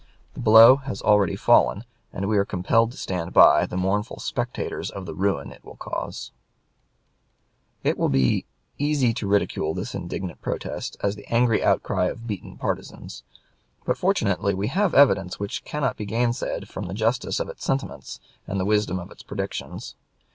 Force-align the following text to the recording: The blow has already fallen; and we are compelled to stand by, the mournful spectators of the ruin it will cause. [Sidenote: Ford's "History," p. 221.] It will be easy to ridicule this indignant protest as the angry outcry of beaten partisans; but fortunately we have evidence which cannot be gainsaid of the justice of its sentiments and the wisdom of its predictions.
The 0.33 0.39
blow 0.39 0.77
has 0.77 1.03
already 1.03 1.35
fallen; 1.35 1.83
and 2.11 2.27
we 2.27 2.39
are 2.39 2.43
compelled 2.43 2.89
to 2.89 2.97
stand 2.97 3.33
by, 3.33 3.67
the 3.67 3.77
mournful 3.77 4.17
spectators 4.17 4.89
of 4.89 5.05
the 5.05 5.13
ruin 5.13 5.51
it 5.51 5.63
will 5.63 5.75
cause. 5.75 6.31
[Sidenote: 7.83 7.97
Ford's 7.97 8.15
"History," 8.15 8.19
p. 8.19 8.43
221.] 8.79 8.81
It 8.81 8.89
will 8.89 8.89
be 8.89 8.89
easy 8.89 9.13
to 9.13 9.27
ridicule 9.27 9.73
this 9.75 9.93
indignant 9.93 10.41
protest 10.41 10.97
as 11.03 11.15
the 11.15 11.27
angry 11.27 11.63
outcry 11.63 12.05
of 12.07 12.25
beaten 12.25 12.57
partisans; 12.57 13.21
but 13.85 13.95
fortunately 13.95 14.55
we 14.55 14.69
have 14.69 14.95
evidence 14.95 15.39
which 15.39 15.63
cannot 15.65 15.97
be 15.97 16.07
gainsaid 16.07 16.63
of 16.63 16.87
the 16.87 16.95
justice 16.95 17.39
of 17.39 17.47
its 17.47 17.63
sentiments 17.63 18.19
and 18.47 18.59
the 18.59 18.65
wisdom 18.65 18.97
of 18.97 19.11
its 19.11 19.21
predictions. 19.21 19.93